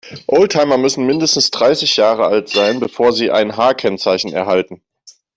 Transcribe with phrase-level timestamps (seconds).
[0.25, 4.81] Oldtimer müssen mindestens dreißig Jahre alt sein, bevor sie ein H-Kennzeichen erhalten.